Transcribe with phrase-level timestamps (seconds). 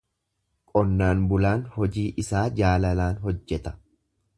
[0.71, 3.81] Qonnaan bulaan hojii isaa jaalalaan hojjeta.